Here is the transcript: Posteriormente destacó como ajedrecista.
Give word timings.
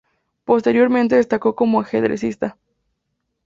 Posteriormente 0.45 1.15
destacó 1.17 1.55
como 1.55 1.79
ajedrecista. 1.79 2.57